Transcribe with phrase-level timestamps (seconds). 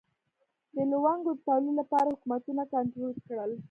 [0.75, 3.51] د لونګو د تولید لپاره حکومتونه کنټرول کړل.